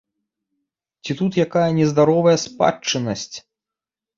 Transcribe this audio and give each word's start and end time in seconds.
Ці 1.03 1.11
тут 1.19 1.31
якая 1.45 1.67
нездаровая 1.81 2.35
спадчыннасць? 2.47 3.37